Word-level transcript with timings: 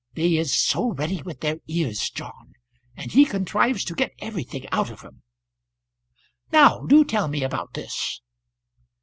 They 0.15 0.35
is 0.37 0.59
so 0.59 0.93
ready 0.93 1.21
with 1.21 1.41
their 1.41 1.59
ears, 1.67 2.09
John; 2.09 2.53
and 2.97 3.11
he 3.11 3.23
contrives 3.23 3.83
to 3.85 3.93
get 3.93 4.15
everything 4.17 4.67
out 4.71 4.89
of 4.89 5.03
'em. 5.05 5.21
Now 6.51 6.87
do 6.87 7.05
tell 7.05 7.27
me 7.27 7.43
about 7.43 7.75
this." 7.75 8.19